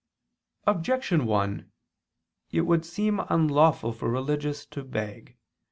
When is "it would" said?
2.49-2.83